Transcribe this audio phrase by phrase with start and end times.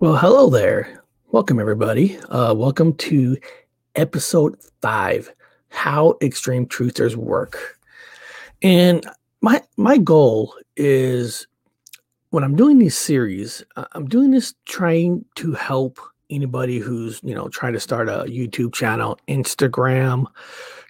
[0.00, 1.00] Well, hello there.
[1.28, 2.18] Welcome, everybody.
[2.28, 3.36] Uh, welcome to
[3.94, 5.32] episode five
[5.68, 7.78] How Extreme Truthers Work.
[8.62, 9.06] And
[9.42, 11.46] my my goal is
[12.30, 16.00] when I'm doing these series, uh, I'm doing this trying to help
[16.30, 20.26] anybody who's you know trying to start a YouTube channel, Instagram,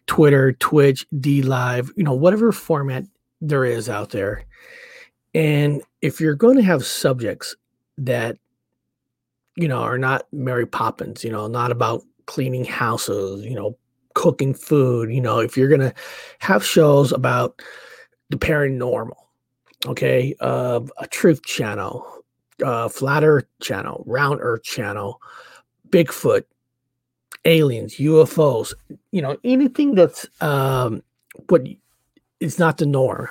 [0.06, 3.04] Twitter, Twitch, DLive, you know whatever format
[3.42, 4.44] there is out there.
[5.34, 7.56] And if you're going to have subjects
[7.98, 8.38] that
[9.56, 13.76] you know are not Mary Poppins, you know, not about cleaning houses, you know,
[14.14, 15.94] cooking food, you know, if you're going to
[16.38, 17.60] have shows about
[18.30, 19.16] the paranormal,
[19.86, 22.24] okay, uh, a truth channel,
[22.64, 25.20] uh, flat earth channel, round earth channel,
[25.88, 26.44] Bigfoot,
[27.44, 28.72] aliens, UFOs,
[29.10, 31.02] you know, anything that's um,
[31.48, 31.66] what
[32.40, 33.28] is not the norm,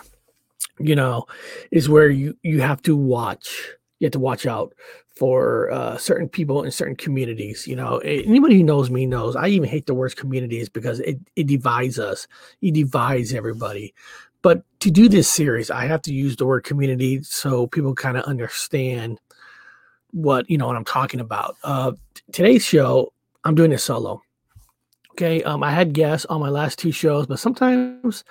[0.80, 1.26] you know,
[1.72, 3.74] is where you you have to watch.
[4.02, 4.74] You have to watch out
[5.16, 7.68] for uh, certain people in certain communities.
[7.68, 11.20] You know, anybody who knows me knows I even hate the words communities because it,
[11.36, 12.28] it divides us.
[12.64, 13.94] It divides everybody.
[14.42, 18.18] But to do this series, I have to use the word community so people kind
[18.18, 19.20] of understand
[20.10, 21.56] what you know what I'm talking about.
[21.64, 21.92] Uh,
[22.32, 23.14] today's show,
[23.44, 24.24] I'm doing it solo.
[25.12, 28.24] Okay, um, I had guests on my last two shows, but sometimes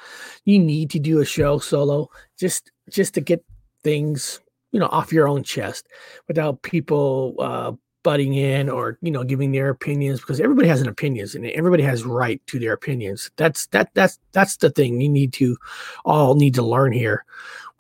[0.45, 3.45] you need to do a show solo just just to get
[3.85, 4.41] things
[4.73, 5.89] you know off your own chest
[6.29, 10.89] without people uh, butting in or you know giving their opinions because everybody has an
[10.89, 13.31] opinions and everybody has right to their opinions.
[13.37, 15.57] That's that that's that's the thing you need to
[16.05, 17.25] all need to learn here.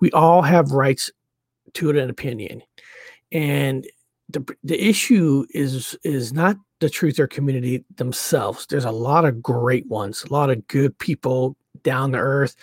[0.00, 1.10] We all have rights
[1.74, 2.62] to an opinion
[3.32, 3.86] and
[4.28, 8.66] the the issue is is not the truth or community themselves.
[8.66, 12.56] There's a lot of great ones a lot of good people down to earth.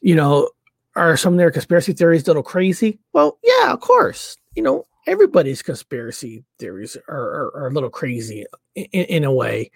[0.00, 0.50] You know
[0.96, 4.84] are some of their conspiracy theories a little crazy well yeah of course you know
[5.06, 8.44] everybody's conspiracy theories are, are, are a little crazy
[8.74, 9.70] in, in, a way.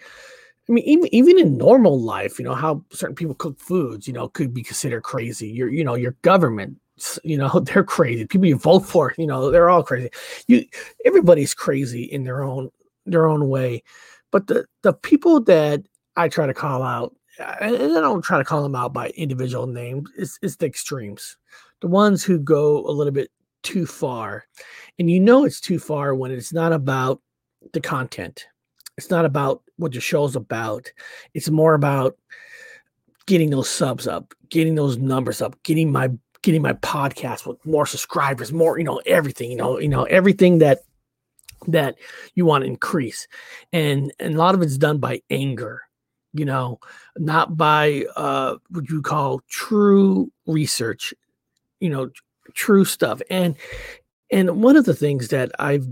[0.68, 4.12] I mean, even even in normal life, you know how certain people cook foods, you
[4.12, 5.48] know, could be considered crazy.
[5.48, 6.76] Your you know your government,
[7.24, 8.26] you know, they're crazy.
[8.26, 10.10] People you vote for, you know, they're all crazy.
[10.46, 10.64] You
[11.04, 12.70] everybody's crazy in their own
[13.06, 13.82] their own way,
[14.30, 15.82] but the the people that
[16.16, 20.10] I try to call out, I don't try to call them out by individual names.
[20.16, 21.36] It's it's the extremes,
[21.80, 23.30] the ones who go a little bit
[23.62, 24.44] too far.
[24.98, 27.20] And you know it's too far when it's not about
[27.72, 28.46] the content.
[28.96, 30.90] It's not about what the show's about.
[31.34, 32.16] It's more about
[33.26, 36.10] getting those subs up, getting those numbers up, getting my
[36.42, 40.58] getting my podcast with more subscribers, more, you know, everything, you know, you know, everything
[40.58, 40.80] that
[41.68, 41.96] that
[42.34, 43.28] you want to increase.
[43.72, 45.82] And and a lot of it's done by anger,
[46.32, 46.78] you know,
[47.16, 51.12] not by uh what you call true research,
[51.80, 52.10] you know,
[52.54, 53.20] true stuff.
[53.30, 53.56] And
[54.30, 55.86] and one of the things that I've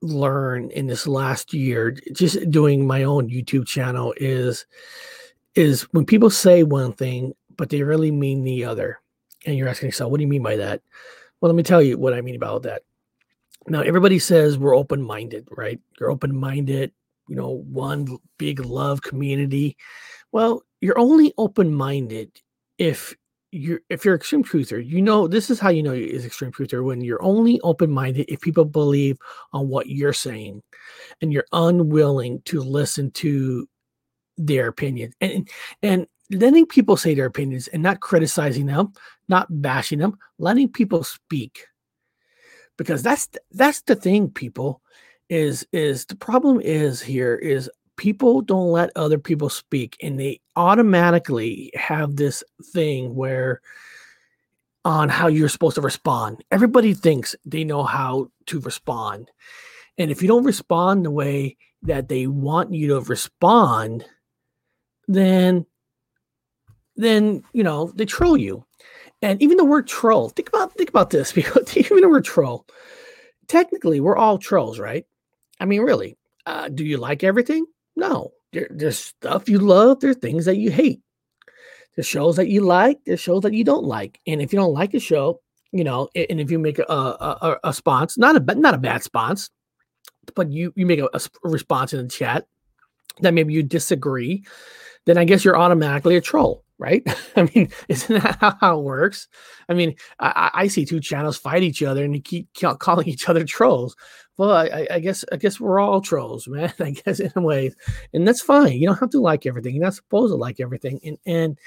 [0.00, 4.66] learned in this last year, just doing my own YouTube channel, is
[5.54, 9.00] is when people say one thing, but they really mean the other.
[9.44, 10.82] And you're asking yourself, what do you mean by that?
[11.40, 12.82] Well, let me tell you what I mean about that.
[13.66, 15.78] Now, everybody says we're open minded, right?
[15.98, 16.92] You're open minded,
[17.28, 19.76] you know, one big love community.
[20.32, 22.30] Well, you're only open minded
[22.78, 23.14] if
[23.50, 26.84] you're if you're extreme truther, you know this is how you know is extreme truther
[26.84, 29.16] when you're only open minded if people believe
[29.52, 30.62] on what you're saying,
[31.20, 33.66] and you're unwilling to listen to
[34.36, 35.48] their opinions and
[35.82, 38.92] and letting people say their opinions and not criticizing them,
[39.28, 41.66] not bashing them, letting people speak.
[42.76, 44.82] Because that's that's the thing, people
[45.28, 50.40] is is the problem is here is people don't let other people speak and they
[50.56, 53.60] automatically have this thing where
[54.84, 56.42] on how you're supposed to respond.
[56.50, 59.30] Everybody thinks they know how to respond.
[59.98, 64.06] And if you don't respond the way that they want you to respond,
[65.06, 65.66] then
[66.96, 68.64] then you know they troll you.
[69.20, 72.64] And even the word troll, think about think about this because even the word troll,
[73.48, 75.04] technically we're all trolls, right?
[75.60, 76.16] I mean, really,
[76.46, 77.66] uh, do you like everything?
[77.96, 80.00] No, there, there's stuff you love.
[80.00, 81.00] There's things that you hate.
[81.94, 83.00] There's shows that you like.
[83.04, 84.20] There's shows that you don't like.
[84.26, 85.40] And if you don't like a show,
[85.72, 88.94] you know, and if you make a a, a, response, not a not a bad
[88.94, 89.50] response,
[90.34, 92.46] but you you make a, a response in the chat
[93.20, 94.44] that maybe you disagree,
[95.06, 97.02] then I guess you're automatically a troll, right?
[97.36, 99.28] I mean, isn't that how it works?
[99.68, 102.48] I mean, I, I see two channels fight each other and you keep
[102.78, 103.96] calling each other trolls
[104.38, 106.72] well, I, I, guess I guess we're all trolls, man.
[106.78, 107.72] I guess in a way,
[108.14, 108.72] and that's fine.
[108.72, 109.74] You don't have to like everything.
[109.74, 111.00] You're not supposed to like everything.
[111.04, 111.58] And and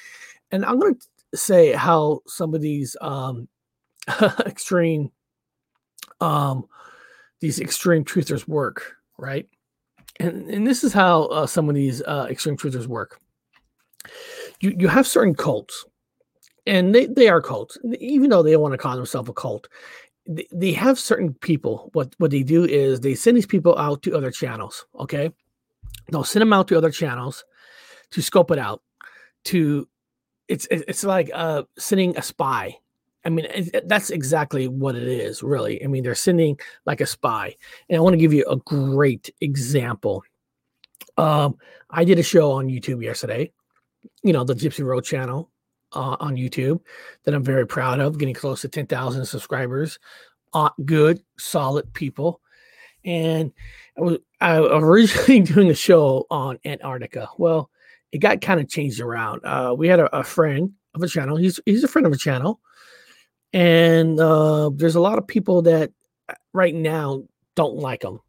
[0.52, 0.96] and I'm to
[1.36, 3.48] say how some of these um,
[4.46, 5.12] extreme
[6.22, 6.66] um,
[7.42, 9.48] these extreme truthers work, right?
[10.20, 13.20] And and this is how uh, some of these uh, extreme truthers work.
[14.62, 15.86] You you have certain cults,
[16.66, 19.68] and they they are cults, even though they don't want to call themselves a cult.
[20.28, 21.90] They, they have certain people.
[21.94, 24.86] What what they do is they send these people out to other channels.
[25.00, 25.32] Okay,
[26.12, 27.44] they'll send them out to other channels
[28.12, 28.82] to scope it out.
[29.46, 29.88] To
[30.48, 32.78] it's it's like uh, sending a spy
[33.24, 33.48] I mean,
[33.86, 35.84] that's exactly what it is, really.
[35.84, 37.56] I mean, they're sending like a spy.
[37.90, 40.24] And I want to give you a great example.
[41.18, 41.58] Um,
[41.90, 43.52] I did a show on YouTube yesterday,
[44.24, 45.50] you know, the Gypsy Road channel
[45.94, 46.80] uh, on YouTube
[47.24, 50.00] that I'm very proud of, getting close to 10,000 subscribers.
[50.54, 52.42] Uh, good, solid people.
[53.04, 53.52] And
[53.98, 57.30] I was, I was originally doing a show on Antarctica.
[57.38, 57.70] Well,
[58.12, 59.42] it got kind of changed around.
[59.46, 61.38] Uh, we had a, a friend of a channel.
[61.38, 62.60] He's he's a friend of a channel
[63.54, 65.92] and uh, there's a lot of people that
[66.30, 67.24] uh, right now
[67.56, 68.20] don't like him.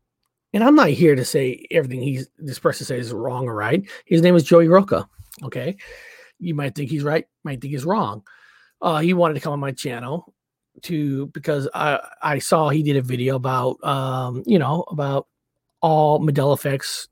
[0.52, 3.82] And I'm not here to say everything he's this person says is wrong or right.
[4.04, 5.08] His name is Joey Roca.
[5.42, 5.76] Okay,
[6.38, 8.22] you might think he's right, might think he's wrong.
[8.80, 10.34] Uh, he wanted to come on my channel
[10.82, 15.26] to because I I saw he did a video about um you know about
[15.80, 17.08] all Mandela effects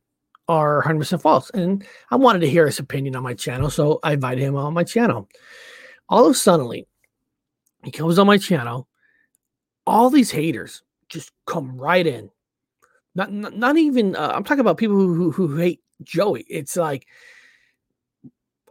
[0.49, 4.15] are 100% false, and I wanted to hear his opinion on my channel, so I
[4.15, 5.29] invited him on my channel.
[6.09, 6.85] All of a sudden,
[7.85, 8.89] he comes on my channel.
[9.87, 12.31] All these haters just come right in.
[13.15, 14.17] Not not, not even.
[14.17, 16.45] Uh, I'm talking about people who, who who hate Joey.
[16.49, 17.07] It's like,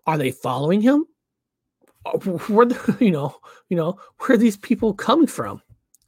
[0.09, 1.05] are they following him?
[2.05, 3.35] Uh, where the, you know
[3.69, 5.61] you know where are these people coming from?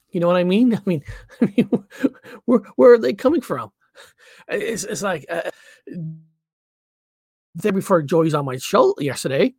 [0.09, 0.75] You know what I mean?
[0.75, 1.03] I mean,
[1.41, 1.69] I mean
[2.45, 3.71] where where are they coming from?
[4.47, 5.49] It's it's like uh,
[7.55, 9.53] there before Joey's on my show yesterday,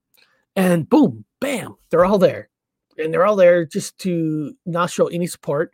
[0.56, 2.50] and boom, bam, they're all there
[2.98, 5.72] and they're all there just to not show any support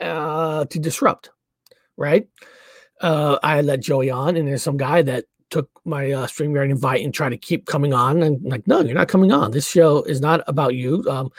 [0.00, 1.30] uh, to disrupt,
[1.96, 2.28] right?
[3.00, 7.04] Uh, I let Joey on, and there's some guy that took my uh, StreamYard invite
[7.04, 8.22] and tried to keep coming on.
[8.22, 9.50] And like, no, you're not coming on.
[9.50, 11.04] This show is not about you.
[11.08, 11.30] Um,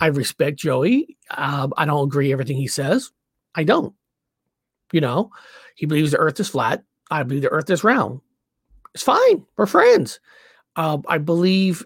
[0.00, 1.16] I respect Joey.
[1.30, 3.10] Uh, I don't agree everything he says.
[3.54, 3.94] I don't.
[4.92, 5.30] You know,
[5.74, 6.82] he believes the Earth is flat.
[7.10, 8.20] I believe the Earth is round.
[8.94, 9.44] It's fine.
[9.56, 10.18] We're friends.
[10.76, 11.84] Uh, I believe,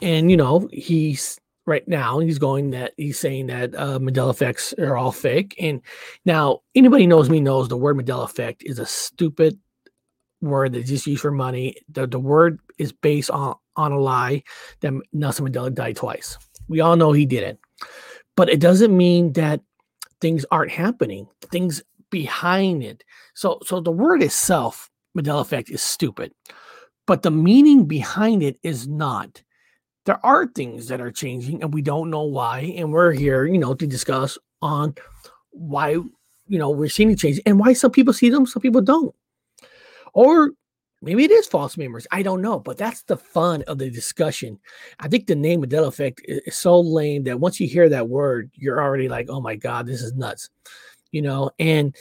[0.00, 2.18] and you know, he's right now.
[2.18, 5.54] He's going that he's saying that uh, Mandela effects are all fake.
[5.60, 5.82] And
[6.24, 9.58] now anybody knows me knows the word Mandela effect is a stupid
[10.40, 11.76] word that's just used for money.
[11.90, 14.42] The the word is based on on a lie
[14.80, 16.36] that Nelson Mandela died twice.
[16.68, 17.58] We all know he didn't.
[18.36, 19.60] but it doesn't mean that
[20.20, 21.26] things aren't happening.
[21.50, 23.04] Things behind it.
[23.34, 26.32] So so the word itself, Mandela effect, is stupid,
[27.06, 29.42] but the meaning behind it is not
[30.06, 32.74] there are things that are changing and we don't know why.
[32.76, 34.94] And we're here, you know, to discuss on
[35.50, 39.14] why, you know, we're seeing change and why some people see them, some people don't.
[40.12, 40.50] Or
[41.02, 42.06] maybe it is false memories.
[42.10, 44.58] I don't know, but that's the fun of the discussion.
[44.98, 48.50] I think the name Mandela effect is so lame that once you hear that word,
[48.54, 50.50] you're already like, oh my God, this is nuts.
[51.12, 51.94] You know, and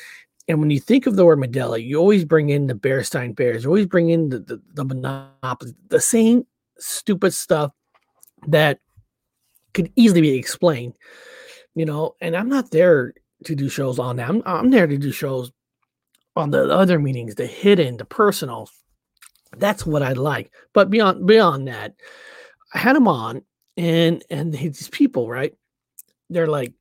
[0.47, 3.63] and when you think of the word Mandela, you always bring in the Bearstein Bears,
[3.63, 6.45] you always bring in the, the, the monopoly, the same
[6.79, 7.71] stupid stuff
[8.47, 8.79] that
[9.73, 10.93] could easily be explained,
[11.75, 12.15] you know.
[12.19, 13.13] And I'm not there
[13.45, 14.27] to do shows on that.
[14.27, 15.51] I'm, I'm there to do shows
[16.39, 18.69] on the other meanings, the hidden, the personal.
[19.57, 20.51] That's what I like.
[20.73, 21.95] But beyond beyond that,
[22.73, 23.43] I had him on,
[23.77, 25.53] and and these people, right?
[26.29, 26.73] They're like,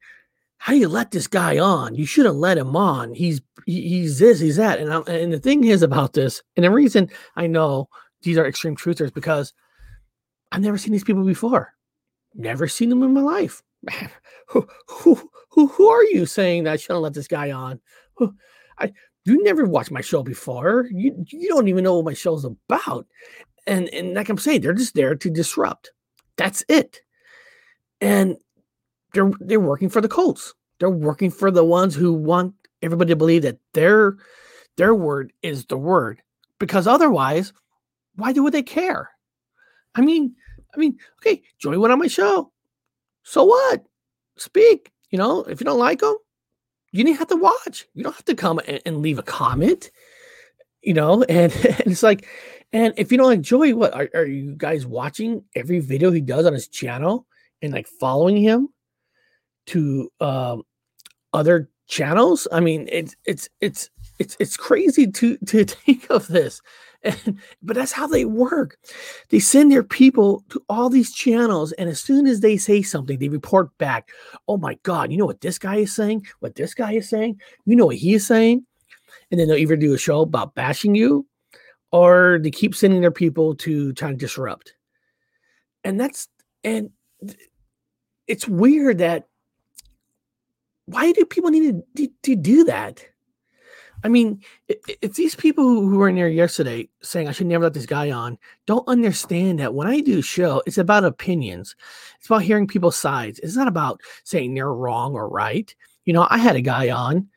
[0.58, 1.94] "How do you let this guy on?
[1.94, 3.14] You shouldn't let him on.
[3.14, 6.70] He's he's this, he's that." And I, and the thing is about this, and the
[6.70, 7.88] reason I know
[8.22, 9.52] these are extreme truthers because
[10.52, 11.74] I've never seen these people before.
[12.34, 13.62] Never seen them in my life.
[14.50, 17.80] Who, who, who, who are you saying that I shouldn't let this guy on?
[18.16, 18.34] Who,
[18.78, 18.94] I,
[19.28, 20.86] you never watched my show before.
[20.90, 23.06] You, you don't even know what my show's about.
[23.66, 25.90] And, and like I'm saying, they're just there to disrupt.
[26.36, 27.02] That's it.
[28.00, 28.36] And
[29.12, 30.54] they're, they're working for the Colts.
[30.78, 34.16] They're working for the ones who want everybody to believe that their,
[34.76, 36.22] their word is the word.
[36.58, 37.52] Because otherwise,
[38.16, 39.10] why do they care?
[39.94, 40.34] I mean,
[40.74, 42.52] I mean, okay, Joey went on my show.
[43.24, 43.84] So what?
[44.36, 44.92] Speak.
[45.10, 46.16] You know, if you don't like them,
[46.92, 47.86] you didn't have to watch.
[47.94, 49.90] You don't have to come and, and leave a comment.
[50.82, 52.26] You know, and, and, it's like,
[52.72, 56.46] and if you don't Joey, what are, are you guys watching every video he does
[56.46, 57.26] on his channel
[57.62, 58.68] and like following him
[59.66, 60.62] to um,
[61.32, 62.46] other channels?
[62.52, 66.60] I mean, it's it's it's it's it's crazy to to think of this.
[67.04, 68.76] And, but that's how they work.
[69.28, 73.18] They send their people to all these channels, and as soon as they say something,
[73.18, 74.10] they report back.
[74.48, 76.26] Oh my God, you know what this guy is saying?
[76.40, 77.40] What this guy is saying?
[77.66, 78.66] You know what he is saying?
[79.30, 81.24] And then they'll either do a show about bashing you,
[81.92, 84.74] or they keep sending their people to try to disrupt.
[85.84, 86.28] And that's
[86.64, 86.90] and
[88.26, 89.28] it's weird that
[90.86, 93.04] why do people need to, to do that?
[94.04, 97.74] I mean, if these people who were in there yesterday saying I should never let
[97.74, 101.74] this guy on don't understand that when I do show, it's about opinions.
[102.18, 103.40] It's about hearing people's sides.
[103.40, 105.74] It's not about saying they're wrong or right.
[106.04, 107.28] You know, I had a guy on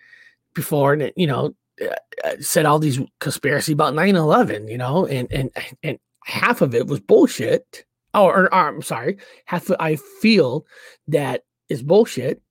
[0.53, 5.32] before, and you know, uh, uh, said all these conspiracy about 9-11, you know, and
[5.32, 5.50] and
[5.84, 7.86] and half of it was bullshit.
[8.13, 10.65] Oh, or, or I'm sorry, half of I feel
[11.08, 12.41] that is bullshit.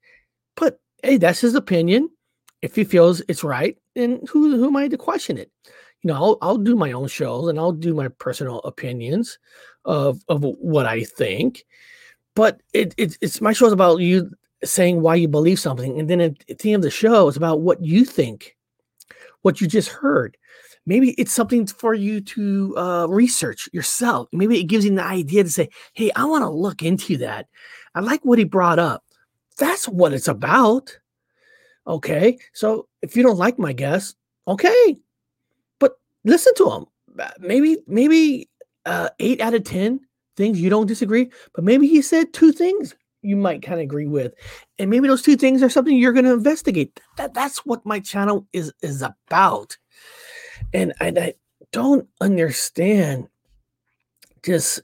[0.56, 2.10] But hey, that's his opinion.
[2.62, 5.50] If he feels it's right, then who who am I to question it?
[6.02, 9.38] You know, I'll I'll do my own shows and I'll do my personal opinions
[9.84, 11.64] of of what I think.
[12.34, 14.30] But it, it it's my show is about you
[14.64, 17.36] saying why you believe something, and then at, at the end of the show, it's
[17.36, 18.56] about what you think,
[19.42, 20.36] what you just heard.
[20.86, 24.28] Maybe it's something for you to uh, research yourself.
[24.32, 27.46] Maybe it gives you an idea to say, "Hey, I want to look into that."
[27.94, 29.04] I like what he brought up.
[29.58, 30.98] That's what it's about.
[31.86, 32.38] Okay.
[32.52, 34.14] So if you don't like my guess,
[34.46, 34.96] okay.
[35.78, 36.86] But listen to him.
[37.38, 38.48] Maybe, maybe
[38.86, 40.00] uh, eight out of 10
[40.36, 44.06] things you don't disagree, but maybe he said two things you might kind of agree
[44.06, 44.32] with.
[44.78, 47.00] And maybe those two things are something you're going to investigate.
[47.16, 49.76] That, that's what my channel is, is about.
[50.72, 51.34] And I, I
[51.72, 53.28] don't understand
[54.42, 54.80] this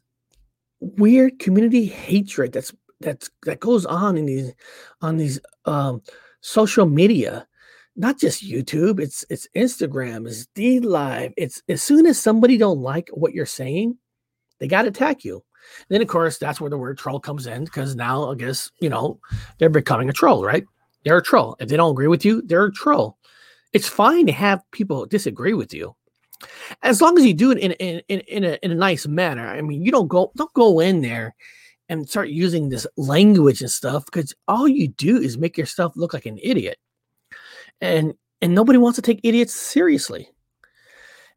[0.80, 4.52] weird community hatred that's that's that goes on in these
[5.00, 6.02] on these um
[6.46, 7.44] social media
[7.96, 11.32] not just youtube it's it's instagram it's DLive.
[11.36, 13.98] it's as soon as somebody don't like what you're saying
[14.58, 15.42] they got to attack you.
[15.88, 18.88] Then of course that's where the word troll comes in because now i guess you
[18.88, 19.18] know
[19.58, 20.64] they're becoming a troll right?
[21.04, 21.56] They're a troll.
[21.58, 23.18] If they don't agree with you they're a troll.
[23.72, 25.96] It's fine to have people disagree with you.
[26.82, 29.48] As long as you do it in, in, in, in, a, in a nice manner.
[29.48, 31.34] I mean you don't go don't go in there
[31.88, 36.12] and start using this language and stuff because all you do is make yourself look
[36.12, 36.78] like an idiot.
[37.80, 40.28] And and nobody wants to take idiots seriously.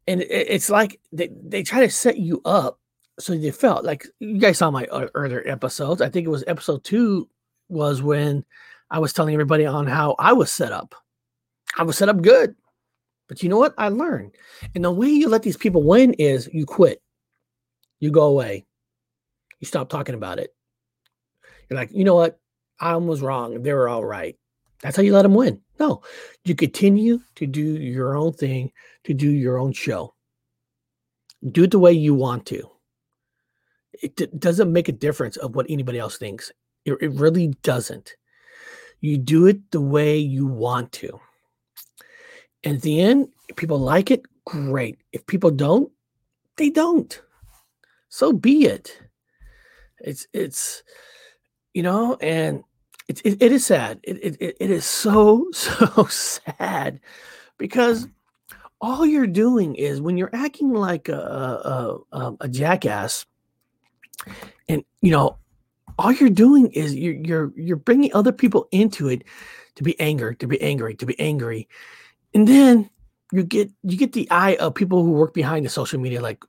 [0.06, 2.78] And it's like they, they try to set you up
[3.18, 6.00] so you felt like you guys saw my uh, earlier episodes.
[6.00, 7.28] I think it was episode two
[7.68, 8.44] was when
[8.90, 10.94] i was telling everybody on how i was set up.
[11.78, 12.56] I was set up good.
[13.28, 13.74] But you know what?
[13.78, 14.32] I learned.
[14.74, 17.00] And the way you let these people win is you quit.
[18.00, 18.66] You go away
[19.60, 20.54] you stop talking about it.
[21.68, 22.40] You're like, you know what?
[22.80, 23.62] I was wrong.
[23.62, 24.36] They were all right.
[24.82, 25.60] That's how you let them win.
[25.78, 26.02] No,
[26.44, 28.72] you continue to do your own thing,
[29.04, 30.14] to do your own show.
[31.52, 32.70] Do it the way you want to.
[34.02, 36.50] It d- doesn't make a difference of what anybody else thinks.
[36.84, 38.14] It, it really doesn't.
[39.00, 41.20] You do it the way you want to.
[42.64, 44.98] And at the end, if people like it, great.
[45.12, 45.90] If people don't,
[46.56, 47.20] they don't.
[48.08, 49.00] So be it.
[50.04, 50.82] It's it's
[51.74, 52.64] you know, and
[53.08, 54.00] it, it, it is sad.
[54.02, 57.00] It, it it is so so sad
[57.58, 58.56] because mm-hmm.
[58.80, 63.26] all you're doing is when you're acting like a a, a, um, a jackass,
[64.68, 65.38] and you know,
[65.98, 69.24] all you're doing is you're you're you're bringing other people into it
[69.76, 71.68] to be angry, to be angry, to be angry,
[72.34, 72.90] and then
[73.32, 76.42] you get you get the eye of people who work behind the social media, like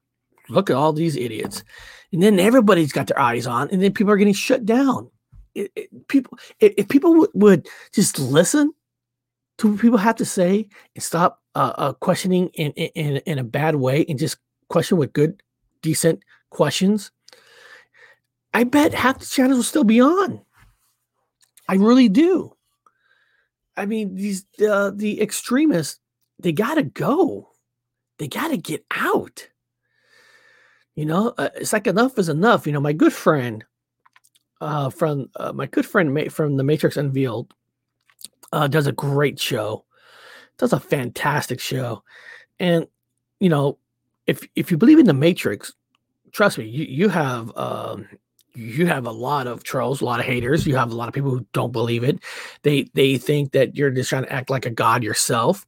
[0.52, 1.64] look at all these idiots
[2.12, 5.10] and then everybody's got their eyes on, and then people are getting shut down.
[5.56, 8.74] It, it, people, if, if people w- would just listen
[9.58, 13.44] to what people have to say and stop uh, uh, questioning in, in in a
[13.44, 14.38] bad way and just
[14.70, 15.42] question with good,
[15.82, 17.12] decent questions,
[18.54, 20.42] I bet half the channels will still be on.
[21.68, 22.56] I really do.
[23.78, 26.00] I mean, these uh, the extremists,
[26.40, 27.50] they gotta go.
[28.20, 29.48] They gotta get out.
[31.02, 32.68] You know, uh, it's like enough is enough.
[32.68, 33.66] You know, my good friend
[34.62, 37.52] uh, from uh, my good friend from the Matrix Unveiled
[38.54, 39.84] uh, does a great show,
[40.60, 42.04] does a fantastic show,
[42.60, 42.86] and
[43.40, 43.80] you know,
[44.28, 45.74] if if you believe in the Matrix,
[46.34, 48.08] trust me, you you have um,
[48.54, 50.68] you have a lot of trolls, a lot of haters.
[50.68, 52.20] You have a lot of people who don't believe it.
[52.62, 55.66] They they think that you're just trying to act like a god yourself.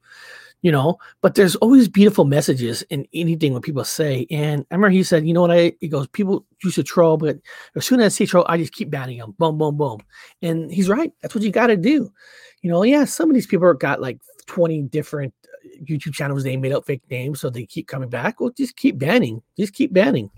[0.63, 4.25] You know, but there's always beautiful messages in anything what people say.
[4.31, 7.17] And I remember he said, you know what, I, he goes, people used to troll,
[7.17, 7.37] but
[7.75, 9.99] as soon as I see troll, I just keep banning them, boom, boom, boom.
[10.41, 11.11] And he's right.
[11.21, 12.09] That's what you got to do.
[12.61, 16.55] You know, yeah, some of these people got like 20 different uh, YouTube channels, they
[16.55, 18.39] made up fake names, so they keep coming back.
[18.39, 20.31] Well, just keep banning, just keep banning.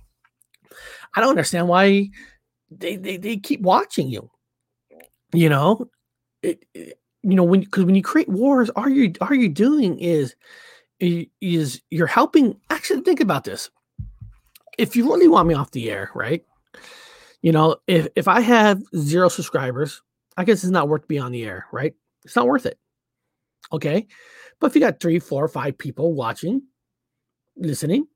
[1.15, 2.09] I don't understand why
[2.71, 4.31] they, they, they keep watching you.
[5.33, 5.87] You know,
[6.41, 6.65] it
[7.25, 10.35] you know when because when you create wars all you are you're doing is
[10.99, 13.69] is you're helping actually think about this.
[14.77, 16.45] If you really want me off the air right?
[17.41, 20.01] You know if if i have zero subscribers
[20.37, 21.93] i guess it's not worth being on the air right?
[22.23, 22.79] It's not worth it
[23.71, 24.07] okay?
[24.59, 26.61] But if you got three four five people watching
[27.57, 28.07] listening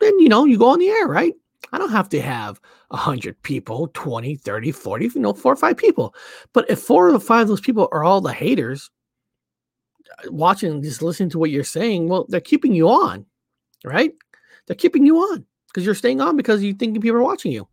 [0.00, 1.34] then you know you go on the air right
[1.72, 5.76] I don't have to have 100 people, 20, 30, 40, you know, four or five
[5.76, 6.14] people.
[6.52, 8.90] But if four or five of those people are all the haters
[10.24, 13.26] uh, watching, just listening to what you're saying, well, they're keeping you on,
[13.84, 14.12] right?
[14.66, 17.68] They're keeping you on because you're staying on because you think people are watching you,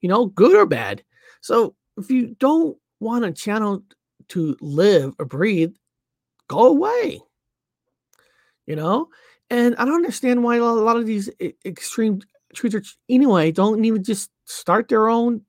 [0.00, 1.02] you know, good or bad.
[1.40, 3.82] So if you don't want a channel
[4.28, 5.74] to live or breathe,
[6.48, 7.20] go away,
[8.66, 9.08] you know?
[9.50, 11.28] And I don't understand why a lot of these
[11.64, 12.22] extreme
[12.54, 15.42] truthers anyway don't even just start their own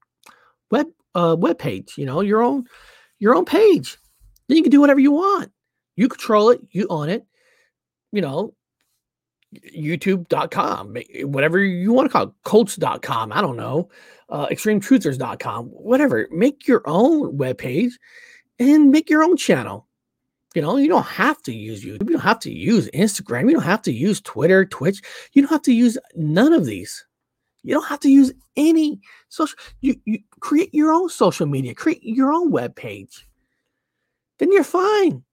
[0.71, 2.65] web uh web page you know your own
[3.19, 3.97] your own page.
[4.47, 5.51] Then you can do whatever you want.
[5.95, 7.25] You control it you own it
[8.11, 8.53] you know
[9.73, 13.87] youtube.com whatever you want to call it colts.com i don't know
[14.27, 16.27] uh extremetruthers.com whatever.
[16.31, 17.97] Make your own web page
[18.59, 19.87] and make your own channel
[20.55, 22.07] you know, you don't have to use YouTube.
[22.07, 23.49] You don't have to use Instagram.
[23.49, 25.01] You don't have to use Twitter, Twitch.
[25.33, 27.05] You don't have to use none of these.
[27.63, 29.57] You don't have to use any social.
[29.81, 33.27] You, you create your own social media, create your own web page.
[34.37, 35.23] Then you're fine.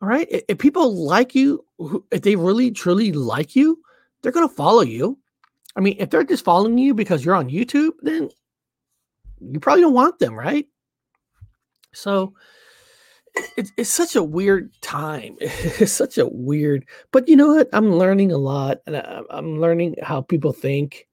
[0.00, 0.26] All right.
[0.30, 1.64] If, if people like you,
[2.10, 3.80] if they really truly like you,
[4.22, 5.18] they're going to follow you.
[5.76, 8.30] I mean, if they're just following you because you're on YouTube, then
[9.40, 10.66] you probably don't want them, right?
[11.92, 12.34] So,
[13.56, 15.36] it's, it's such a weird time.
[15.40, 17.68] It's such a weird, but you know what?
[17.72, 21.08] I'm learning a lot, and I, I'm learning how people think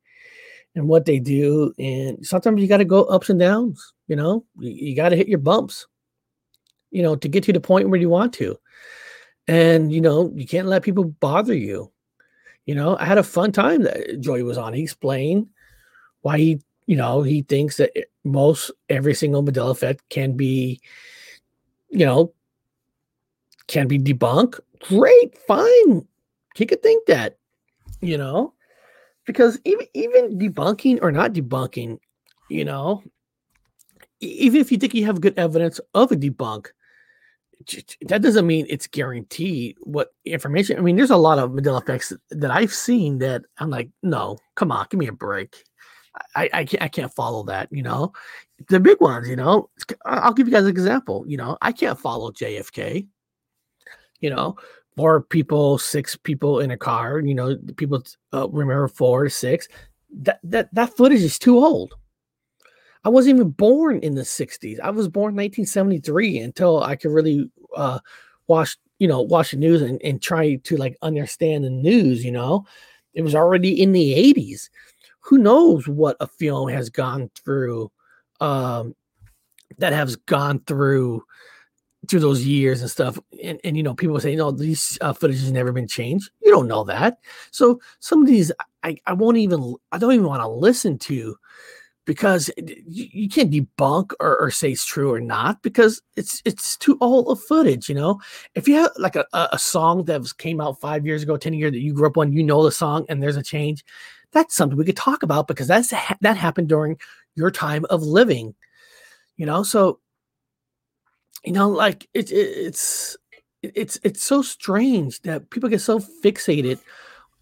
[0.76, 1.74] and what they do.
[1.80, 3.94] And sometimes you got to go ups and downs.
[4.08, 5.88] You know, you, you got to hit your bumps.
[6.92, 8.58] You know, to get to the point where you want to.
[9.48, 11.92] And you know, you can't let people bother you.
[12.66, 14.74] You know, I had a fun time that Joey was on.
[14.74, 15.48] He explained
[16.22, 17.92] why he, you know, he thinks that
[18.24, 20.82] most every single Mandela effect can be
[21.90, 22.34] you know,
[23.68, 24.60] can be debunked.
[24.82, 26.08] Great, fine.
[26.56, 27.38] He could think that,
[28.02, 28.54] you know,
[29.26, 32.00] because even even debunking or not debunking,
[32.50, 33.04] you know,
[34.20, 36.68] even if you think you have good evidence of a debunk,
[38.08, 40.78] that doesn't mean it's guaranteed what information.
[40.78, 44.38] I mean, there's a lot of Mandela effects that I've seen that I'm like, no,
[44.56, 45.64] come on, give me a break.
[46.36, 48.14] I, I can't I can't follow that, you know.
[48.68, 49.70] The big ones, you know.
[50.06, 51.24] I'll give you guys an example.
[51.28, 53.08] You know, I can't follow JFK.
[54.20, 54.58] You know,
[54.98, 57.20] four people, six people in a car.
[57.20, 59.68] You know, people uh, remember four to six.
[60.14, 61.94] That that that footage is too old.
[63.06, 64.80] I wasn't even born in the '60s.
[64.82, 68.00] I was born 1973 until I could really uh,
[68.48, 72.26] watch, you know, watch the news and, and try to like understand the news.
[72.26, 72.66] You know,
[73.14, 74.70] it was already in the '80s
[75.22, 77.92] who knows what a film has gone through
[78.40, 78.96] um,
[79.78, 81.24] that has gone through
[82.08, 83.20] through those years and stuff.
[83.44, 86.32] And, and you know people say no these uh, footage has never been changed.
[86.42, 87.20] You don't know that.
[87.52, 88.52] So some of these
[88.84, 91.36] i, I won't even i don't even want to listen to
[92.06, 96.76] because you, you can't debunk or, or, say it's true or not because it's it's
[96.78, 98.20] too old of footage you know?
[98.56, 101.54] If you have like a, a song that was, came out five years ago 10
[101.54, 103.86] years that you grew up on you know the song and there's a change
[104.32, 106.98] that's something we could talk about because that's that happened during
[107.36, 108.56] your time of living
[109.40, 109.64] you know?
[109.64, 110.00] So
[111.46, 113.18] you know like it, it, it's
[113.64, 116.80] it's it's so strange that people get so fixated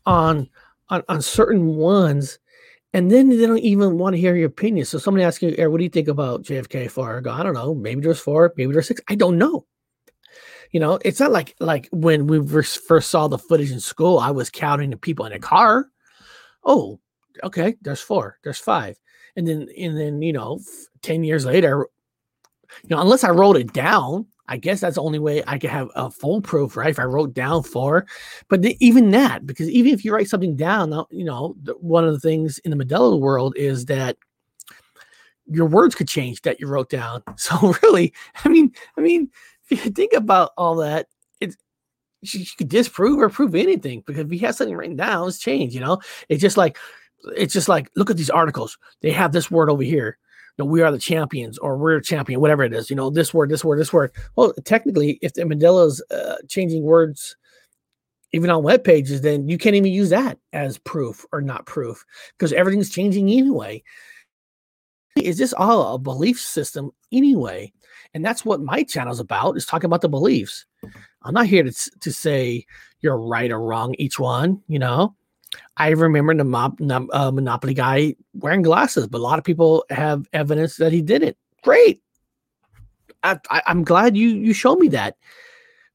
[0.06, 0.48] on
[0.90, 2.40] on, on certain ones
[2.94, 4.86] and then they don't even want to hear your opinion.
[4.86, 8.02] So somebody asks you what do you think about jfk fargo i don't know maybe
[8.02, 9.66] there's four maybe there's six i don't know.
[10.72, 14.20] You know it's not like like when we first, first saw the footage in school
[14.20, 15.90] i was counting the people in a car
[16.68, 17.00] oh,
[17.44, 19.00] okay, there's four, there's five.
[19.36, 20.60] And then, and then, you know,
[21.02, 21.88] 10 years later,
[22.84, 25.70] you know, unless I wrote it down, I guess that's the only way I could
[25.70, 26.90] have a foolproof, right?
[26.90, 28.06] If I wrote down four,
[28.50, 31.74] but the, even that, because even if you write something down, uh, you know, the,
[31.74, 34.18] one of the things in the Mandela world is that
[35.48, 37.24] your words could change that you wrote down.
[37.38, 39.30] So really, I mean, I mean,
[39.70, 41.08] if you think about all that,
[42.22, 45.40] you, you could disprove or prove anything because if he has something written down, it's
[45.40, 45.76] changed.
[45.76, 46.00] You know,
[46.30, 46.78] it's just like
[47.36, 48.78] it's just like look at these articles.
[49.02, 50.18] They have this word over here.
[50.58, 52.90] You know, we are the champions, or we're champion, whatever it is.
[52.90, 54.12] You know, this word, this word, this word.
[54.36, 57.36] Well, technically, if the Mandela's uh, changing words
[58.34, 62.04] even on web pages, then you can't even use that as proof or not proof
[62.38, 63.84] because everything's changing anyway.
[65.16, 67.72] Is this all a belief system anyway?
[68.14, 70.66] And that's what my channel's about is talking about the beliefs.
[71.28, 72.66] I'm not here to, to say
[73.02, 75.16] you're right or wrong, each one, you know.
[75.78, 80.78] I remember the uh, Monopoly guy wearing glasses, but a lot of people have evidence
[80.78, 81.38] that he didn't.
[81.64, 82.02] Great.
[83.24, 85.18] I, I, I'm glad you you showed me that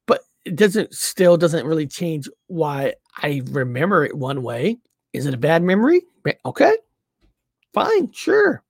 [0.07, 4.79] but it doesn't still doesn't really change why I remember it one way.
[5.13, 6.03] Is it a bad memory?
[6.45, 6.77] Okay.
[7.73, 8.63] Fine, sure.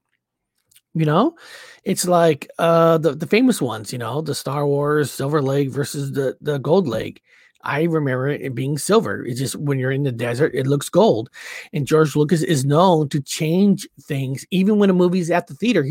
[0.95, 1.35] You know,
[1.83, 6.11] it's like uh the, the famous ones, you know, the Star Wars silver leg versus
[6.11, 7.19] the, the gold leg.
[7.63, 9.25] I remember it being silver.
[9.25, 11.29] It's just when you're in the desert, it looks gold.
[11.71, 15.83] And George Lucas is known to change things, even when a movie's at the theater.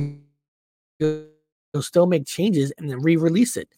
[1.01, 3.69] He'll still make changes and then re-release it.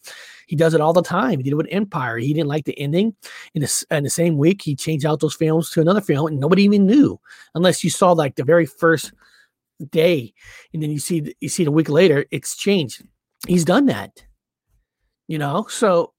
[0.47, 1.39] He does it all the time.
[1.39, 2.17] He did it with Empire.
[2.17, 3.15] He didn't like the ending.
[3.53, 6.39] In the, in the same week, he changed out those films to another film, and
[6.39, 7.17] nobody even knew
[7.55, 9.13] unless you saw like the very first
[9.89, 10.33] day,
[10.73, 13.03] and then you see you see it a week later, it's changed.
[13.47, 14.25] He's done that,
[15.27, 15.67] you know.
[15.69, 16.13] So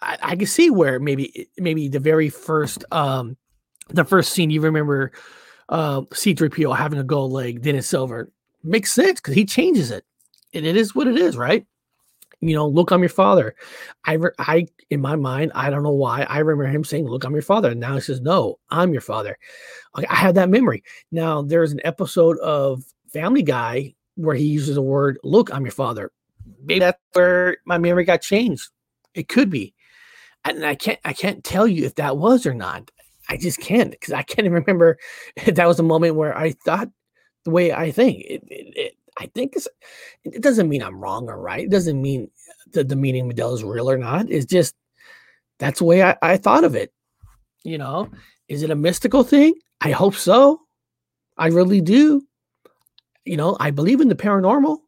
[0.00, 3.36] I, I can see where maybe maybe the very first um
[3.88, 5.12] the first scene you remember
[5.68, 8.32] uh C3PO having a gold leg, it's silver.
[8.64, 10.04] Makes sense because he changes it.
[10.54, 11.66] And it is what it is, right?
[12.42, 13.54] You know, look, I'm your father.
[14.04, 16.22] I, re- I, in my mind, I don't know why.
[16.28, 19.00] I remember him saying, "Look, I'm your father." And now he says, "No, I'm your
[19.00, 19.38] father."
[19.96, 20.82] Okay, I had that memory.
[21.12, 25.72] Now there's an episode of Family Guy where he uses the word, "Look, I'm your
[25.72, 26.10] father."
[26.64, 28.68] Maybe that's where my memory got changed.
[29.14, 29.72] It could be,
[30.44, 32.90] and I can't, I can't tell you if that was or not.
[33.28, 34.98] I just can't because I can't even remember
[35.46, 36.88] that was a moment where I thought
[37.44, 38.20] the way I think.
[38.20, 39.68] It, it, it, I think it's,
[40.24, 41.64] it doesn't mean I'm wrong or right.
[41.64, 42.30] It doesn't mean
[42.72, 44.30] that the meaning Medell is real or not.
[44.30, 44.74] It's just
[45.58, 46.92] that's the way I, I thought of it.
[47.64, 48.10] You know,
[48.48, 49.54] is it a mystical thing?
[49.80, 50.62] I hope so.
[51.36, 52.26] I really do.
[53.24, 54.78] You know, I believe in the paranormal.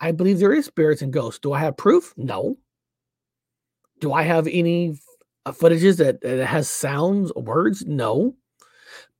[0.00, 1.40] I believe there is spirits and ghosts.
[1.40, 2.14] Do I have proof?
[2.16, 2.56] No.
[4.00, 4.98] Do I have any
[5.46, 7.84] footages that, that has sounds, or words?
[7.84, 8.34] No.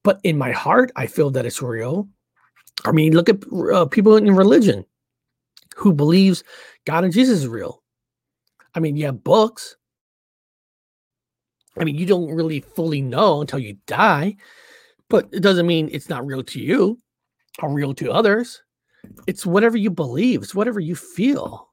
[0.03, 2.09] But in my heart, I feel that it's real.
[2.85, 3.39] I mean, look at
[3.73, 4.85] uh, people in religion
[5.77, 6.45] who believes
[6.85, 7.83] God and Jesus is real.
[8.75, 9.77] I mean, you have books.
[11.79, 14.37] I mean, you don't really fully know until you die,
[15.09, 16.99] but it doesn't mean it's not real to you
[17.61, 18.63] or real to others.
[19.27, 21.69] It's whatever you believe, it's whatever you feel.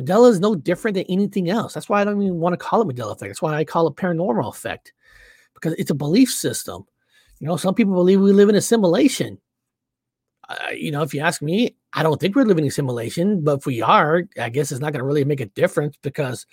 [0.00, 1.74] Mandela is no different than anything else.
[1.74, 3.28] That's why I don't even want to call it Mandela effect.
[3.28, 4.92] That's why I call it paranormal effect
[5.54, 6.84] because it's a belief system.
[7.38, 9.38] You know, some people believe we live in a simulation
[10.52, 13.58] uh, you know, if you ask me, I don't think we're living in simulation, but
[13.58, 16.46] if we are, I guess it's not going to really make a difference because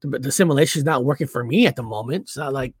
[0.00, 2.22] the, the simulation is not working for me at the moment.
[2.22, 2.74] It's not like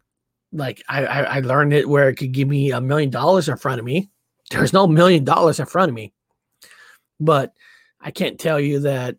[0.52, 3.56] like I, I, I learned it where it could give me a million dollars in
[3.56, 4.08] front of me.
[4.50, 6.12] There's no million dollars in front of me,
[7.20, 7.52] but
[8.00, 9.16] I can't tell you that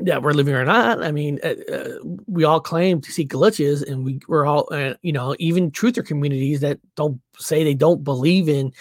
[0.00, 1.02] that we're living or not.
[1.02, 4.94] I mean, uh, uh, we all claim to see glitches, and we we're all uh,
[5.02, 8.72] you know even truther communities that don't say they don't believe in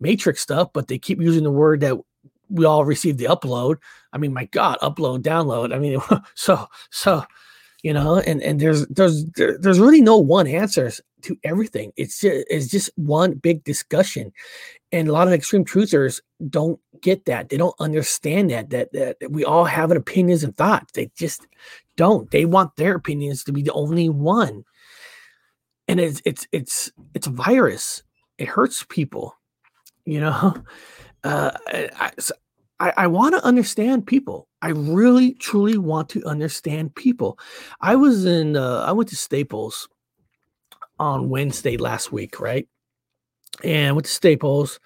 [0.00, 1.96] matrix stuff, but they keep using the word that
[2.48, 3.76] we all received the upload.
[4.12, 5.74] I mean, my God, upload, download.
[5.74, 6.00] I mean,
[6.34, 7.24] so so
[7.82, 11.92] you know, and and there's there's there, there's really no one answers to everything.
[11.96, 14.32] It's just it's just one big discussion,
[14.90, 17.48] and a lot of extreme truthers don't get that.
[17.48, 20.92] They don't understand that that that we all have an opinions and thoughts.
[20.92, 21.46] They just
[21.96, 22.30] don't.
[22.30, 24.64] They want their opinions to be the only one,
[25.86, 28.02] and it's it's it's it's a virus.
[28.38, 29.37] It hurts people
[30.08, 30.54] you know
[31.24, 32.10] uh, I,
[32.80, 34.48] I, I want to understand people.
[34.62, 37.38] I really, truly want to understand people.
[37.80, 39.88] I was in, uh, I went to Staples
[40.98, 42.68] on Wednesday last week, right?
[43.64, 44.78] And went to Staples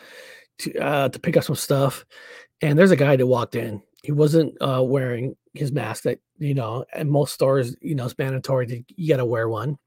[0.59, 2.05] to uh, to pick up some stuff.
[2.61, 3.83] And there's a guy that walked in.
[4.03, 6.05] He wasn't uh, wearing his mask.
[6.05, 9.49] That you know, at most stores, you know, it's mandatory to you got to wear
[9.49, 9.79] one.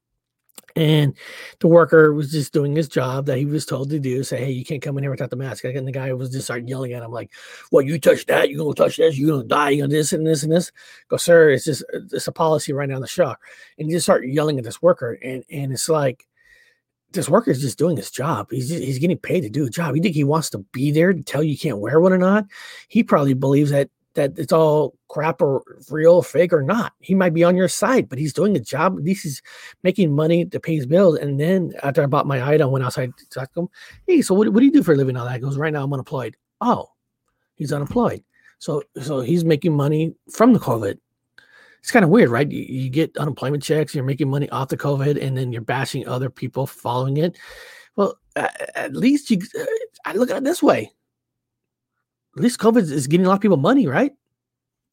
[0.76, 1.16] And
[1.60, 4.22] the worker was just doing his job that he was told to do.
[4.22, 5.64] Say, hey, you can't come in here without the mask.
[5.64, 7.32] And the guy was just starting yelling at him, like,
[7.72, 10.26] "Well, you touch that, you're gonna touch this, you're gonna die, you're gonna this and
[10.26, 10.70] this and this."
[11.08, 13.40] Go, sir, it's just uh, it's a policy right now in the shop.
[13.78, 16.26] And he just start yelling at this worker, and and it's like
[17.12, 18.48] this worker is just doing his job.
[18.50, 19.96] He's just, he's getting paid to do a job.
[19.96, 22.18] You think he wants to be there to tell you you can't wear one or
[22.18, 22.44] not?
[22.88, 26.92] He probably believes that that it's all crap or real, fake or not.
[27.00, 28.96] He might be on your side, but he's doing a job.
[28.98, 29.40] At least he's
[29.82, 31.16] making money to pay his bills.
[31.18, 33.68] And then after I bought my item, went outside to talk to him.
[34.06, 35.16] Hey, so what, what do you do for a living?
[35.16, 35.84] All that goes right now.
[35.84, 36.36] I'm unemployed.
[36.60, 36.88] Oh,
[37.54, 38.24] he's unemployed.
[38.58, 40.98] So so he's making money from the COVID.
[41.80, 42.50] It's kind of weird, right?
[42.50, 46.08] You, you get unemployment checks, you're making money off the COVID, and then you're bashing
[46.08, 47.38] other people following it.
[47.94, 49.38] Well, at least you.
[49.58, 49.64] Uh,
[50.04, 50.92] I look at it this way
[52.36, 54.12] at least COVID is getting a lot of people money, right?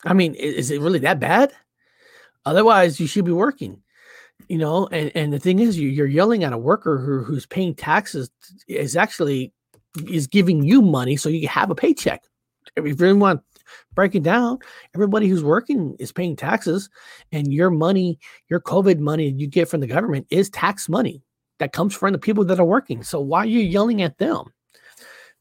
[0.06, 1.54] I mean, is, it really that bad?
[2.46, 3.82] Otherwise, you should be working,
[4.48, 4.88] you know.
[4.92, 8.30] And and the thing is, you, you're yelling at a worker who, who's paying taxes
[8.68, 9.54] is actually
[10.08, 12.24] is giving you money so you have a paycheck.
[12.76, 13.42] If you really want
[13.96, 14.60] break it down,
[14.96, 16.90] everybody who's working is paying taxes,
[17.32, 21.22] and your money, your COVID money you get from the government is tax money
[21.60, 23.04] that comes from the people that are working.
[23.04, 24.46] So why are you yelling at them?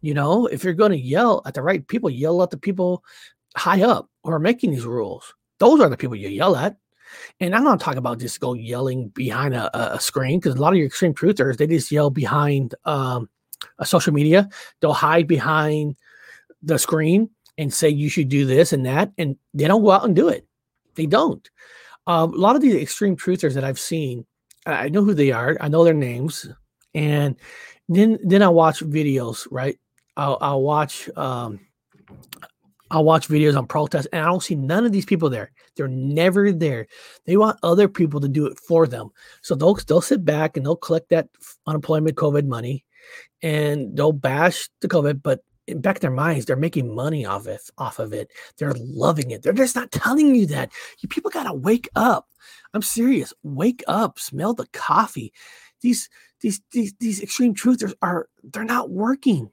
[0.02, 3.04] You know, if you're going to yell at the right people, yell at the people
[3.56, 5.32] high up who are making these rules.
[5.58, 6.76] Those are the people you yell at.
[7.40, 10.72] And I'm not talking about just go yelling behind a, a screen because a lot
[10.72, 13.28] of your extreme truthers, they just yell behind um,
[13.78, 14.48] a social media.
[14.80, 15.96] They'll hide behind
[16.62, 20.04] the screen and say you should do this and that, and they don't go out
[20.04, 20.46] and do it.
[20.94, 21.48] They don't.
[22.06, 24.26] Um, a lot of these extreme truthers that I've seen,
[24.66, 25.56] I know who they are.
[25.60, 26.48] I know their names,
[26.94, 27.36] and
[27.88, 29.78] then then I watch videos, right?
[30.16, 31.60] I'll, I'll watch um,
[32.90, 35.50] I'll watch videos on protests, and I don't see none of these people there.
[35.76, 36.86] They're never there.
[37.24, 39.08] They want other people to do it for them.
[39.40, 41.28] So they'll they'll sit back and they'll collect that
[41.66, 42.84] unemployment COVID money,
[43.42, 47.62] and they'll bash the COVID, but in back their minds, they're making money off it,
[47.78, 48.30] off of it.
[48.58, 49.42] They're loving it.
[49.42, 50.70] They're just not telling you that.
[51.00, 52.28] You people gotta wake up.
[52.74, 53.32] I'm serious.
[53.42, 54.18] Wake up.
[54.18, 55.32] Smell the coffee.
[55.80, 59.50] These these these these extreme truthers are they're not working.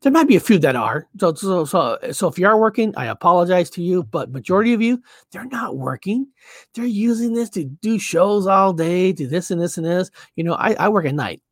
[0.00, 1.08] There might be a few that are.
[1.18, 4.82] So, so, so, so if you are working, I apologize to you, but majority of
[4.82, 6.26] you, they're not working.
[6.74, 10.10] They're using this to do shows all day, do this and this and this.
[10.36, 11.42] You know, I, I work at night,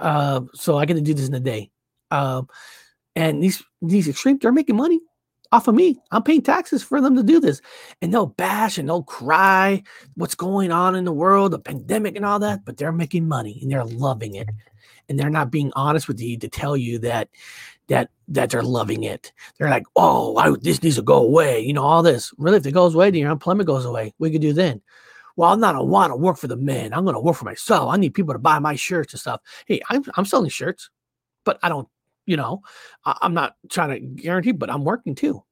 [0.00, 1.70] uh, so I get to do this in the day.
[2.10, 2.48] Um,
[3.14, 5.00] and these these extreme, they're making money
[5.52, 5.98] off of me.
[6.10, 7.60] I'm paying taxes for them to do this.
[8.02, 9.82] And they'll bash and they'll cry
[10.14, 13.58] what's going on in the world, the pandemic and all that, but they're making money
[13.62, 14.48] and they're loving it
[15.08, 17.28] and they're not being honest with you to tell you that
[17.88, 19.32] that that they're loving it.
[19.58, 21.60] They're like, oh, I, this needs to go away.
[21.60, 22.32] You know, all this.
[22.38, 24.14] Really, if it goes away, then your unemployment goes away.
[24.18, 24.82] We could do then.
[25.36, 26.92] Well, I'm not a want to work for the men.
[26.92, 27.92] I'm to work for myself.
[27.92, 29.40] I need people to buy my shirts and stuff.
[29.66, 30.88] Hey, I'm, I'm selling shirts,
[31.44, 31.86] but I don't,
[32.24, 32.62] you know,
[33.04, 35.44] I, am not trying to guarantee, but I'm working too.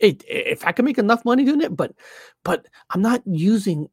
[0.00, 1.92] It, if I can make enough money doing it, but,
[2.42, 3.88] but I'm not using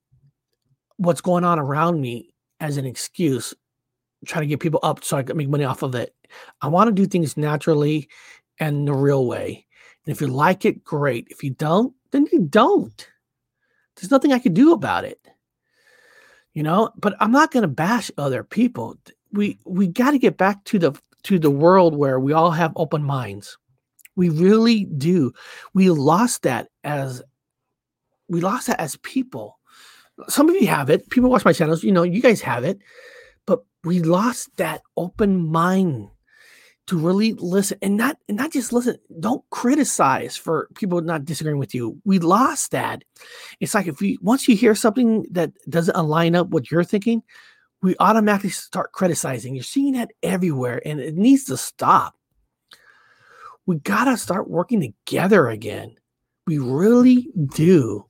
[0.97, 3.53] what's going on around me as an excuse
[4.25, 6.13] trying to get people up so I can make money off of it.
[6.62, 8.10] I want to do things naturally
[8.60, 9.65] and the real way.
[10.05, 11.27] And if you like it, great.
[11.29, 13.08] If you don't, then you don't.
[13.95, 15.19] There's nothing I can do about it.
[16.53, 18.97] You know, but I'm not going to bash other people.
[19.32, 22.73] We we got to get back to the to the world where we all have
[22.75, 23.58] open minds.
[24.15, 25.32] We really do.
[25.73, 27.21] We lost that as
[28.27, 29.60] we lost that as people.
[30.27, 31.10] Some of you have it.
[31.10, 31.84] People watch my channels.
[31.84, 32.79] You know, you guys have it
[33.83, 36.09] we lost that open mind
[36.87, 41.59] to really listen and not and not just listen don't criticize for people not disagreeing
[41.59, 42.01] with you.
[42.03, 43.03] We lost that.
[43.59, 47.21] It's like if we once you hear something that doesn't align up what you're thinking
[47.81, 49.55] we automatically start criticizing.
[49.55, 52.15] You're seeing that everywhere and it needs to stop.
[53.65, 55.95] We got to start working together again.
[56.47, 58.05] We really do.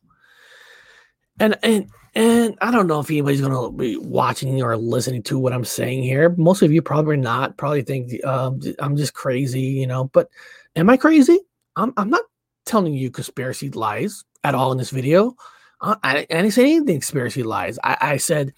[1.39, 5.39] And and and I don't know if anybody's going to be watching or listening to
[5.39, 6.33] what I'm saying here.
[6.37, 7.57] Most of you probably not.
[7.57, 10.05] Probably think um, I'm just crazy, you know.
[10.05, 10.29] But
[10.75, 11.39] am I crazy?
[11.75, 12.23] I'm, I'm not
[12.65, 15.35] telling you conspiracy lies at all in this video.
[15.81, 17.79] Uh, I, I, didn't say anything conspiracy lies.
[17.83, 18.53] I, I, said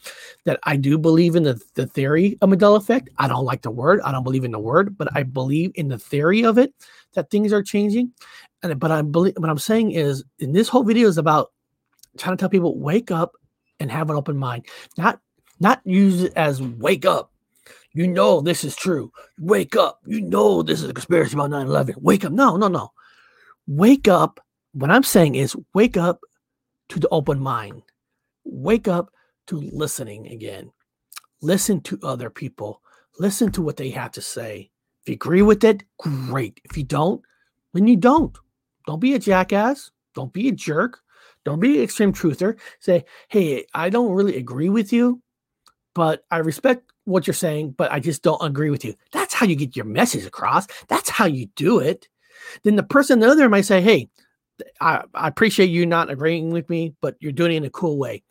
[0.45, 3.09] that I do believe in the, the theory of Mandela effect.
[3.19, 4.01] I don't like the word.
[4.01, 6.73] I don't believe in the word, but I believe in the theory of it
[7.13, 8.11] that things are changing.
[8.63, 11.51] And but I believe what I'm saying is, in this whole video is about
[12.17, 13.33] trying to tell people wake up
[13.81, 14.65] and have an open mind.
[14.97, 15.19] Not
[15.59, 17.31] not use it as wake up.
[17.93, 19.11] You know this is true.
[19.39, 19.99] Wake up.
[20.05, 21.97] You know this is a conspiracy about 9-11.
[22.01, 22.31] Wake up.
[22.31, 22.91] No, no, no.
[23.67, 24.39] Wake up.
[24.73, 26.21] What I'm saying is wake up
[26.89, 27.83] to the open mind.
[28.45, 29.11] Wake up
[29.47, 30.71] to listening again.
[31.41, 32.81] Listen to other people.
[33.19, 34.71] Listen to what they have to say.
[35.01, 36.61] If you agree with it, great.
[36.63, 37.21] If you don't,
[37.73, 38.37] then you don't.
[38.87, 39.91] Don't be a jackass.
[40.15, 40.99] Don't be a jerk.
[41.45, 42.57] Don't be extreme truther.
[42.79, 45.21] Say, hey, I don't really agree with you,
[45.95, 48.95] but I respect what you're saying, but I just don't agree with you.
[49.11, 50.67] That's how you get your message across.
[50.87, 52.07] That's how you do it.
[52.63, 54.09] Then the person on the other might say, hey,
[54.79, 57.97] I, I appreciate you not agreeing with me, but you're doing it in a cool
[57.97, 58.23] way.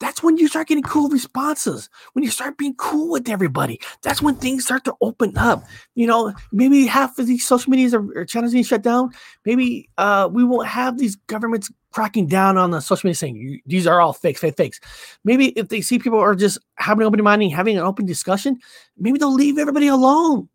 [0.00, 1.90] That's when you start getting cool responses.
[2.12, 5.64] When you start being cool with everybody, that's when things start to open up.
[5.94, 9.10] You know, maybe half of these social medias are, or channels being shut down.
[9.44, 13.86] Maybe uh, we won't have these governments cracking down on the social media saying these
[13.86, 14.80] are all fakes, fake fakes.
[15.24, 18.58] Maybe if they see people are just having open mind, having an open discussion,
[18.96, 20.48] maybe they'll leave everybody alone.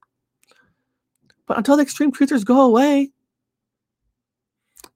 [1.47, 3.11] But until the extreme truthers go away,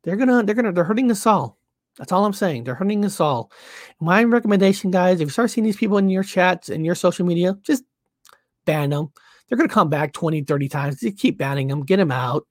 [0.03, 1.57] they're gonna they're gonna they're hurting us all.
[1.97, 2.63] That's all I'm saying.
[2.63, 3.51] They're hurting us all.
[3.99, 7.25] My recommendation, guys, if you start seeing these people in your chats and your social
[7.25, 7.83] media, just
[8.65, 9.12] ban them.
[9.47, 11.01] They're gonna come back 20, 30 times.
[11.01, 12.45] You keep banning them, get them out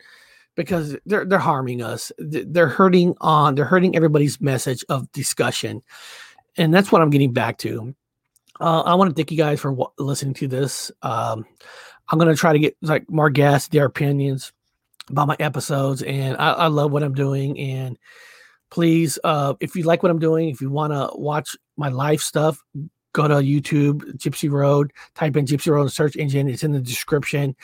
[0.57, 2.11] because they're they're harming us.
[2.19, 5.83] They're hurting on they're hurting everybody's message of discussion.
[6.57, 7.95] And that's what I'm getting back to.
[8.59, 10.91] Uh, I want to thank you guys for w- listening to this.
[11.03, 11.45] Um,
[12.09, 14.53] I'm gonna try to get like more guests, their opinions
[15.09, 17.59] about my episodes, and I, I love what I'm doing.
[17.59, 17.99] And
[18.71, 22.21] please, uh, if you like what I'm doing, if you want to watch my live
[22.21, 22.63] stuff,
[23.13, 26.49] go to YouTube, Gypsy Road, type in Gypsy Road in search engine.
[26.49, 27.57] It's in the description.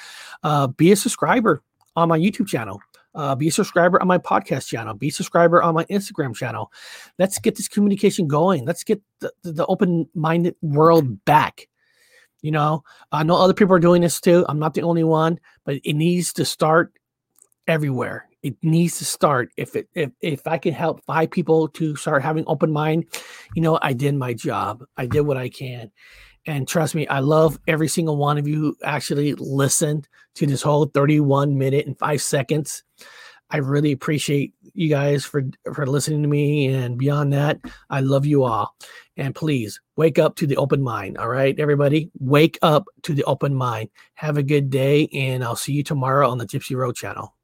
[0.43, 1.63] Uh, be a subscriber
[1.95, 2.81] on my YouTube channel.
[3.15, 4.95] Uh, be a subscriber on my podcast channel.
[4.95, 6.73] Be a subscriber on my Instagram channel.
[7.19, 8.65] Let's get this communication going.
[8.65, 11.69] Let's get the, the, the open minded world back.
[12.41, 14.47] You know, I know other people are doing this too.
[14.49, 16.93] I'm not the only one, but it needs to start
[17.69, 18.29] everywhere.
[18.43, 19.51] It needs to start.
[19.57, 23.07] If it if if I can help five people to start having open mind,
[23.55, 24.85] you know, I did my job.
[24.97, 25.91] I did what I can.
[26.47, 30.87] And trust me, I love every single one of you actually listened to this whole
[30.87, 32.83] 31 minute and five seconds.
[33.51, 36.69] I really appreciate you guys for for listening to me.
[36.69, 38.75] And beyond that, I love you all.
[39.17, 41.19] And please wake up to the open mind.
[41.19, 43.91] All right, everybody, wake up to the open mind.
[44.15, 47.35] Have a good day, and I'll see you tomorrow on the Gypsy Road channel.